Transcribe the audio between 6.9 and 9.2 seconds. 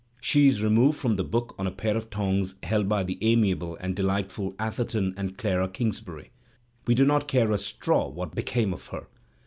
do not care a straw what became of her.